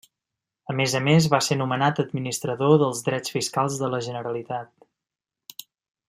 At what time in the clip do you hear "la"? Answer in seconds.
3.97-4.03